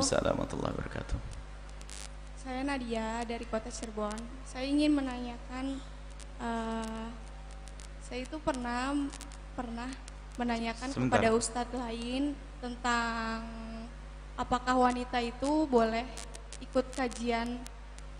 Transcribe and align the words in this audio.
Waalaikumsalam 0.00 0.32
warahmatullahi 0.32 0.72
wabarakatuh. 0.80 1.18
Saya 2.40 2.60
Nadia 2.64 3.20
dari 3.28 3.44
kota 3.44 3.68
Cirebon. 3.68 4.16
Saya 4.48 4.64
ingin 4.64 4.96
menanyakan, 4.96 5.76
uh, 6.40 7.08
saya 8.00 8.24
itu 8.24 8.40
pernah 8.40 8.96
pernah 9.52 9.92
menanyakan 10.40 10.96
Sebentar. 10.96 11.20
kepada 11.20 11.28
ustadz 11.36 11.76
lain 11.76 12.32
tentang 12.64 13.44
apakah 14.40 14.88
wanita 14.88 15.20
itu 15.20 15.68
boleh 15.68 16.08
ikut 16.64 16.86
kajian 16.96 17.60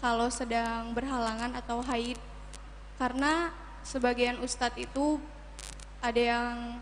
kalau 0.05 0.29
sedang 0.29 0.93
berhalangan 0.93 1.57
atau 1.57 1.81
haid. 1.81 2.21
Karena 3.01 3.57
sebagian 3.89 4.37
ustadz 4.45 4.77
itu 4.77 5.17
ada 6.05 6.21
yang 6.21 6.77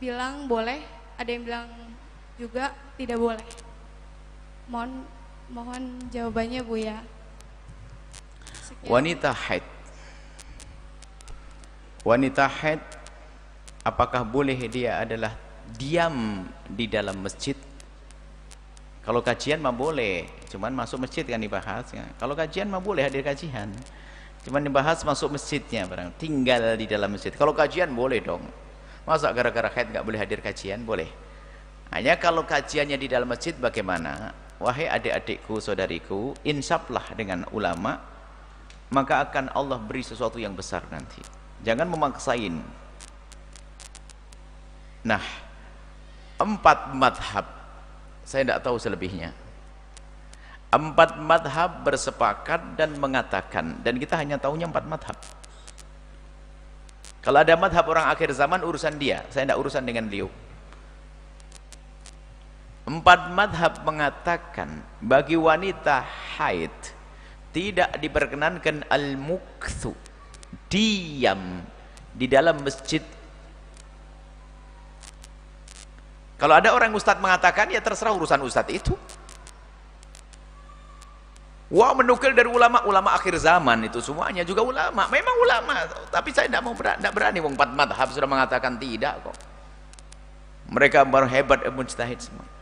bilang 0.00 0.48
boleh, 0.48 0.80
ada 1.20 1.28
yang 1.28 1.44
bilang 1.44 1.68
juga 2.40 2.72
tidak 2.96 3.20
boleh. 3.20 3.71
Mohon 4.70 5.06
mohon 5.50 5.82
jawabannya 6.10 6.60
Bu 6.62 6.76
ya. 6.78 6.98
Sekian. 8.62 8.90
Wanita 8.90 9.30
haid. 9.34 9.64
Wanita 12.02 12.46
haid 12.50 12.82
apakah 13.86 14.22
boleh 14.26 14.58
dia 14.66 15.02
adalah 15.02 15.34
diam 15.78 16.46
di 16.66 16.86
dalam 16.90 17.22
masjid? 17.22 17.54
Kalau 19.02 19.18
kajian 19.18 19.58
mah 19.58 19.74
boleh, 19.74 20.30
cuman 20.46 20.70
masuk 20.78 21.02
masjid 21.02 21.26
kan 21.26 21.42
dibahas. 21.42 21.90
Kalau 21.90 22.38
kajian 22.38 22.70
mah 22.70 22.78
boleh 22.78 23.02
hadir 23.02 23.26
kajian. 23.26 23.74
Cuman 24.46 24.62
dibahas 24.62 25.02
masuk 25.02 25.34
masjidnya 25.38 25.86
barang, 25.86 26.18
tinggal 26.18 26.74
di 26.78 26.86
dalam 26.86 27.14
masjid. 27.14 27.34
Kalau 27.34 27.54
kajian 27.54 27.90
boleh 27.94 28.22
dong. 28.22 28.42
Masa 29.02 29.34
gara-gara 29.34 29.66
haid 29.70 29.90
nggak 29.90 30.06
boleh 30.06 30.18
hadir 30.22 30.38
kajian? 30.38 30.86
Boleh. 30.86 31.10
Hanya 31.90 32.14
kalau 32.14 32.46
kajiannya 32.46 32.94
di 32.94 33.10
dalam 33.10 33.26
masjid 33.26 33.54
bagaimana? 33.58 34.30
Wahai 34.62 34.86
adik-adikku, 34.86 35.58
saudariku, 35.58 36.38
insaflah 36.46 37.02
dengan 37.18 37.42
ulama, 37.50 37.98
maka 38.94 39.26
akan 39.26 39.50
Allah 39.50 39.82
beri 39.82 40.06
sesuatu 40.06 40.38
yang 40.38 40.54
besar 40.54 40.86
nanti. 40.86 41.18
Jangan 41.66 41.90
memaksain. 41.90 42.62
Nah, 45.02 45.24
empat 46.38 46.94
madhab, 46.94 47.46
saya 48.22 48.46
tidak 48.46 48.62
tahu 48.62 48.78
selebihnya. 48.78 49.34
Empat 50.70 51.18
madhab 51.18 51.82
bersepakat 51.82 52.78
dan 52.78 52.94
mengatakan, 53.02 53.82
dan 53.82 53.98
kita 53.98 54.14
hanya 54.14 54.38
tahunya 54.38 54.70
empat 54.70 54.86
madhab. 54.86 55.18
Kalau 57.18 57.38
ada 57.42 57.54
madhab 57.58 57.86
orang 57.90 58.10
akhir 58.10 58.30
zaman, 58.34 58.62
urusan 58.62 58.94
dia. 58.98 59.26
Saya 59.30 59.46
tidak 59.46 59.58
urusan 59.58 59.82
dengan 59.82 60.06
beliau. 60.06 60.30
Empat 62.82 63.30
madhab 63.30 63.86
mengatakan 63.86 64.82
bagi 64.98 65.38
wanita 65.38 66.02
haid 66.34 66.74
tidak 67.54 67.94
diperkenankan 68.02 68.82
al-mukthu 68.90 69.94
diam 70.66 71.62
di 72.10 72.26
dalam 72.26 72.58
masjid. 72.58 72.98
Kalau 76.42 76.58
ada 76.58 76.74
orang 76.74 76.90
ustadz 76.90 77.22
mengatakan 77.22 77.70
ya 77.70 77.78
terserah 77.78 78.18
urusan 78.18 78.42
ustadz 78.42 78.74
itu. 78.74 78.98
Wah 81.70 81.94
menukil 81.94 82.34
dari 82.34 82.50
ulama 82.50 82.82
ulama 82.84 83.14
akhir 83.14 83.38
zaman 83.38 83.86
itu 83.86 84.02
semuanya 84.02 84.42
juga 84.42 84.66
ulama. 84.66 85.06
Memang 85.06 85.36
ulama 85.38 85.86
tapi 86.10 86.34
saya 86.34 86.50
tidak 86.50 86.66
mau 86.66 86.74
berani, 86.74 86.98
tidak 86.98 87.14
berani. 87.14 87.38
Empat 87.38 87.70
madhab 87.78 88.10
sudah 88.10 88.26
mengatakan 88.26 88.74
tidak 88.74 89.22
kok. 89.22 89.38
Mereka 90.66 91.06
baru 91.06 91.30
hebat 91.30 91.62
mujtahid 91.70 92.18
semua 92.18 92.61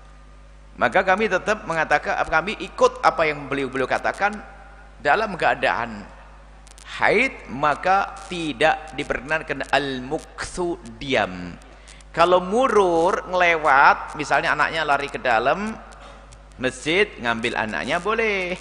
maka 0.80 1.04
kami 1.04 1.28
tetap 1.28 1.68
mengatakan 1.68 2.24
kami 2.24 2.56
ikut 2.56 3.04
apa 3.04 3.28
yang 3.28 3.52
beliau-beliau 3.52 3.84
katakan 3.84 4.32
dalam 4.96 5.36
keadaan 5.36 6.08
haid 6.96 7.52
maka 7.52 8.16
tidak 8.32 8.96
diperkenankan 8.96 9.68
al-mukthu 9.68 10.80
diam. 10.96 11.52
Kalau 12.16 12.40
murur 12.40 13.28
ngelewat 13.28 14.16
misalnya 14.16 14.56
anaknya 14.56 14.88
lari 14.88 15.12
ke 15.12 15.20
dalam 15.20 15.76
masjid 16.56 17.12
ngambil 17.20 17.60
anaknya 17.60 18.00
boleh. 18.00 18.56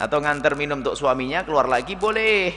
Atau 0.00 0.24
nganter 0.24 0.56
minum 0.56 0.80
untuk 0.80 0.96
suaminya 0.96 1.44
keluar 1.44 1.68
lagi 1.68 1.92
boleh. 1.92 2.56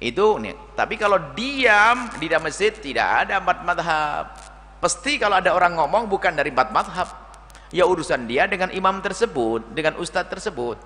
Itu 0.00 0.40
nih 0.40 0.72
tapi 0.72 0.96
kalau 0.96 1.36
diam 1.36 2.08
di 2.16 2.24
dalam 2.24 2.48
masjid 2.48 2.72
tidak 2.72 3.28
ada 3.28 3.36
empat 3.36 3.58
madhab. 3.68 4.24
Pasti 4.80 5.20
kalau 5.20 5.44
ada 5.44 5.52
orang 5.52 5.76
ngomong 5.76 6.08
bukan 6.08 6.32
dari 6.32 6.48
empat 6.48 6.72
madhab 6.72 7.25
ya 7.76 7.84
urusan 7.84 8.24
dia 8.24 8.48
dengan 8.48 8.72
imam 8.72 9.04
tersebut 9.04 9.76
dengan 9.76 10.00
ustadz 10.00 10.32
tersebut. 10.32 10.80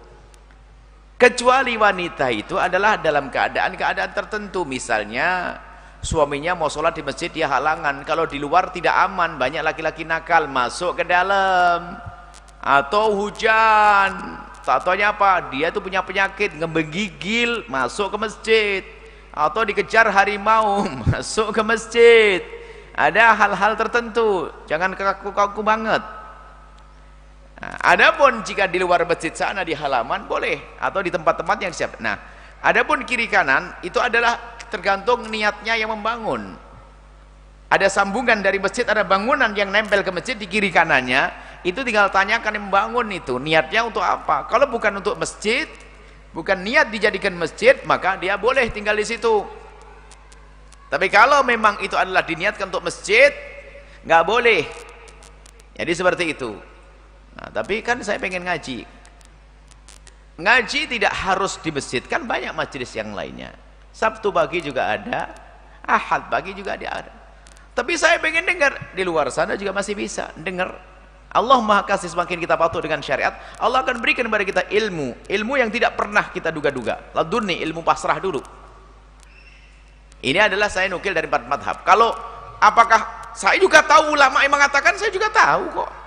Kecuali 1.20 1.76
wanita 1.76 2.32
itu 2.32 2.56
adalah 2.56 2.96
dalam 2.96 3.28
keadaan-keadaan 3.28 4.16
tertentu. 4.16 4.64
Misalnya 4.64 5.60
suaminya 6.00 6.56
mau 6.56 6.72
sholat 6.72 6.96
di 6.96 7.04
masjid 7.04 7.28
dia 7.28 7.44
halangan. 7.44 8.02
Kalau 8.08 8.24
di 8.24 8.40
luar 8.40 8.72
tidak 8.72 8.96
aman 8.96 9.36
banyak 9.36 9.60
laki-laki 9.60 10.08
nakal 10.08 10.48
masuk 10.48 10.96
ke 10.96 11.04
dalam. 11.04 12.00
Atau 12.64 13.20
hujan. 13.20 14.40
Tatonya 14.64 15.12
apa 15.12 15.52
dia 15.52 15.68
itu 15.68 15.80
punya 15.84 16.00
penyakit 16.00 16.56
ngebegigil 16.56 17.68
masuk 17.68 18.16
ke 18.16 18.18
masjid. 18.18 18.82
Atau 19.28 19.68
dikejar 19.68 20.08
harimau 20.08 20.88
masuk 21.04 21.52
ke 21.52 21.60
masjid. 21.60 22.40
Ada 22.96 23.36
hal-hal 23.36 23.76
tertentu. 23.76 24.48
Jangan 24.64 24.96
kaku-kaku 24.96 25.60
banget 25.60 26.00
adapun 27.60 28.40
jika 28.40 28.64
di 28.64 28.80
luar 28.80 29.04
masjid 29.04 29.36
sana 29.36 29.60
di 29.60 29.76
halaman 29.76 30.24
boleh 30.24 30.80
atau 30.80 31.04
di 31.04 31.12
tempat-tempat 31.12 31.56
yang 31.60 31.72
siap. 31.76 32.00
Nah, 32.00 32.16
adapun 32.64 33.04
kiri 33.04 33.28
kanan 33.28 33.76
itu 33.84 34.00
adalah 34.00 34.56
tergantung 34.72 35.28
niatnya 35.28 35.76
yang 35.76 35.92
membangun. 35.92 36.56
Ada 37.70 37.86
sambungan 37.86 38.42
dari 38.42 38.58
masjid, 38.58 38.82
ada 38.82 39.06
bangunan 39.06 39.54
yang 39.54 39.70
nempel 39.70 40.02
ke 40.02 40.10
masjid 40.10 40.34
di 40.34 40.50
kiri 40.50 40.74
kanannya, 40.74 41.30
itu 41.62 41.86
tinggal 41.86 42.10
tanyakan 42.10 42.58
yang 42.58 42.64
membangun 42.66 43.06
itu 43.14 43.38
niatnya 43.38 43.86
untuk 43.86 44.02
apa. 44.02 44.48
Kalau 44.50 44.66
bukan 44.66 44.98
untuk 44.98 45.14
masjid, 45.14 45.70
bukan 46.34 46.58
niat 46.66 46.90
dijadikan 46.90 47.30
masjid, 47.38 47.78
maka 47.86 48.18
dia 48.18 48.34
boleh 48.34 48.66
tinggal 48.74 48.98
di 48.98 49.06
situ. 49.06 49.46
Tapi 50.90 51.06
kalau 51.06 51.46
memang 51.46 51.78
itu 51.78 51.94
adalah 51.94 52.26
diniatkan 52.26 52.74
untuk 52.74 52.82
masjid, 52.82 53.30
nggak 54.02 54.22
boleh. 54.26 54.66
Jadi 55.78 55.92
seperti 55.94 56.24
itu. 56.34 56.69
Nah, 57.40 57.48
tapi 57.48 57.80
kan 57.80 57.96
saya 58.04 58.20
pengen 58.20 58.44
ngaji. 58.44 58.84
Ngaji 60.40 60.80
tidak 60.92 61.12
harus 61.12 61.56
di 61.64 61.72
masjid, 61.72 62.04
kan 62.04 62.28
banyak 62.28 62.52
majelis 62.52 62.92
yang 62.92 63.16
lainnya. 63.16 63.56
Sabtu 63.96 64.28
pagi 64.28 64.60
juga 64.60 64.92
ada, 64.92 65.32
Ahad 65.80 66.28
pagi 66.28 66.52
juga 66.52 66.76
ada. 66.76 67.08
Tapi 67.72 67.96
saya 67.96 68.20
pengen 68.20 68.44
dengar 68.44 68.92
di 68.92 69.00
luar 69.08 69.32
sana 69.32 69.56
juga 69.56 69.72
masih 69.72 69.96
bisa 69.96 70.28
dengar. 70.36 70.76
Allah 71.30 71.62
Maha 71.62 71.86
Kasih 71.86 72.10
semakin 72.10 72.42
kita 72.42 72.58
patuh 72.58 72.82
dengan 72.82 73.00
syariat, 73.00 73.38
Allah 73.56 73.86
akan 73.86 74.02
berikan 74.02 74.26
kepada 74.26 74.44
kita 74.44 74.62
ilmu, 74.66 75.14
ilmu 75.30 75.54
yang 75.56 75.70
tidak 75.70 75.94
pernah 75.94 76.28
kita 76.28 76.50
duga-duga. 76.50 77.14
Ladunni 77.14 77.62
ilmu 77.62 77.80
pasrah 77.86 78.18
dulu. 78.18 78.42
Ini 80.20 80.50
adalah 80.50 80.68
saya 80.68 80.90
nukil 80.92 81.16
dari 81.16 81.30
empat 81.30 81.48
madhab. 81.48 81.76
Kalau 81.86 82.12
apakah 82.60 83.32
saya 83.32 83.56
juga 83.62 83.80
tahu 83.80 84.12
ulama 84.18 84.42
yang 84.44 84.52
mengatakan, 84.52 84.98
saya 84.98 85.08
juga 85.08 85.32
tahu 85.32 85.80
kok. 85.80 85.99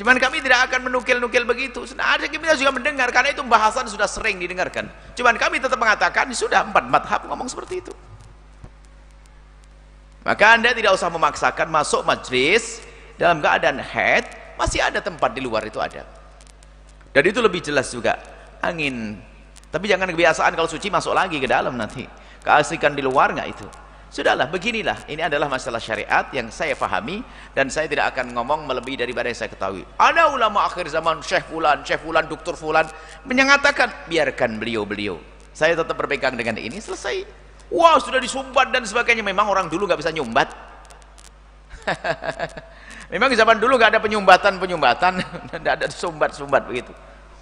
Cuman 0.00 0.16
kami 0.16 0.40
tidak 0.40 0.72
akan 0.72 0.88
menukil-nukil 0.88 1.44
begitu. 1.44 1.84
Nah, 1.92 2.16
ada 2.16 2.24
kita 2.24 2.56
juga 2.56 2.72
mendengar 2.72 3.12
karena 3.12 3.36
itu 3.36 3.44
bahasan 3.44 3.84
sudah 3.84 4.08
sering 4.08 4.40
didengarkan. 4.40 4.88
Cuman 5.12 5.36
kami 5.36 5.60
tetap 5.60 5.76
mengatakan 5.76 6.24
sudah 6.32 6.64
empat 6.64 6.88
madhab 6.88 7.28
ngomong 7.28 7.44
seperti 7.52 7.84
itu. 7.84 7.92
Maka 10.24 10.56
anda 10.56 10.72
tidak 10.72 10.96
usah 10.96 11.12
memaksakan 11.12 11.68
masuk 11.68 12.08
majlis 12.08 12.80
dalam 13.20 13.44
keadaan 13.44 13.76
head 13.76 14.24
masih 14.56 14.80
ada 14.80 15.04
tempat 15.04 15.36
di 15.36 15.44
luar 15.44 15.68
itu 15.68 15.76
ada. 15.76 16.08
Dan 17.12 17.22
itu 17.28 17.44
lebih 17.44 17.60
jelas 17.60 17.92
juga 17.92 18.16
angin. 18.64 19.20
Tapi 19.68 19.84
jangan 19.84 20.08
kebiasaan 20.08 20.56
kalau 20.56 20.68
suci 20.68 20.88
masuk 20.88 21.12
lagi 21.12 21.36
ke 21.36 21.44
dalam 21.44 21.76
nanti. 21.76 22.08
Keasikan 22.40 22.96
di 22.96 23.04
luar 23.04 23.36
nggak 23.36 23.48
itu. 23.52 23.68
Sudahlah, 24.10 24.50
beginilah. 24.50 25.06
Ini 25.06 25.30
adalah 25.30 25.46
masalah 25.46 25.78
syariat 25.78 26.26
yang 26.34 26.50
saya 26.50 26.74
pahami 26.74 27.22
dan 27.54 27.70
saya 27.70 27.86
tidak 27.86 28.10
akan 28.10 28.34
ngomong 28.34 28.66
melebihi 28.66 28.98
daripada 29.06 29.30
yang 29.30 29.38
saya 29.38 29.54
ketahui. 29.54 29.86
Ada 29.94 30.34
ulama 30.34 30.66
akhir 30.66 30.90
zaman, 30.90 31.22
Syekh 31.22 31.46
Fulan, 31.46 31.86
Syekh 31.86 32.02
Fulan, 32.02 32.26
Dokter 32.26 32.58
Fulan 32.58 32.90
menyatakan 33.22 34.10
biarkan 34.10 34.58
beliau-beliau. 34.58 35.14
Saya 35.54 35.78
tetap 35.78 35.94
berpegang 35.94 36.34
dengan 36.34 36.58
ini 36.58 36.82
selesai. 36.82 37.22
Wah, 37.70 38.02
sudah 38.02 38.18
disumbat 38.18 38.74
dan 38.74 38.82
sebagainya. 38.82 39.22
Memang 39.22 39.46
orang 39.46 39.70
dulu 39.70 39.86
nggak 39.86 40.02
bisa 40.02 40.10
nyumbat. 40.10 40.50
Memang 43.14 43.30
zaman 43.30 43.62
dulu 43.62 43.78
nggak 43.78 43.94
ada 43.94 44.00
penyumbatan-penyumbatan, 44.02 45.22
tidak 45.54 45.72
ada 45.78 45.86
sumbat-sumbat 45.86 46.66
begitu. 46.66 46.90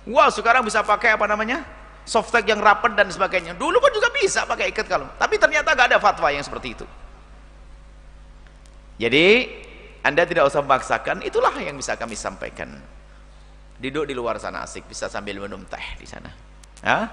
Wah, 0.04 0.28
sekarang 0.28 0.68
bisa 0.68 0.84
pakai 0.84 1.16
apa 1.16 1.24
namanya? 1.24 1.64
Softtek 2.08 2.48
yang 2.48 2.64
rapat 2.64 2.96
dan 2.96 3.12
sebagainya. 3.12 3.52
Dulu 3.52 3.76
pun 3.76 3.92
juga 3.92 4.08
bisa 4.16 4.48
pakai 4.48 4.72
ikat 4.72 4.88
kalung. 4.88 5.12
Tapi 5.20 5.36
ternyata 5.36 5.76
gak 5.76 5.92
ada 5.92 5.98
fatwa 6.00 6.32
yang 6.32 6.40
seperti 6.40 6.72
itu. 6.72 6.86
Jadi 8.98 9.26
anda 10.02 10.24
tidak 10.24 10.48
usah 10.48 10.64
memaksakan 10.64 11.20
itulah 11.26 11.52
yang 11.60 11.76
bisa 11.76 11.98
kami 11.98 12.16
sampaikan 12.16 12.80
duduk 13.78 14.10
di 14.10 14.14
luar 14.14 14.40
sana 14.42 14.66
asik 14.66 14.86
bisa 14.90 15.06
sambil 15.06 15.38
minum 15.38 15.62
teh 15.68 15.86
di 15.98 16.06
sana 16.06 16.30
ha? 16.82 17.12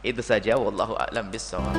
itu 0.00 0.22
saja 0.24 0.56
wallahu 0.56 0.96
a'lam 0.96 1.28
bissawab 1.28 1.76